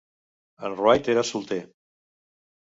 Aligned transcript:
En 0.69 0.73
Wright 0.79 1.11
era 1.15 1.25
solter. 1.33 1.61